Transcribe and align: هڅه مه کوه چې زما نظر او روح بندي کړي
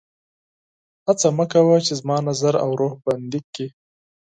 هڅه 1.05 1.27
مه 1.37 1.45
کوه 1.51 1.75
چې 1.85 1.93
زما 1.99 2.17
نظر 2.29 2.53
او 2.63 2.69
روح 2.79 2.93
بندي 3.05 3.39
کړي 3.51 3.67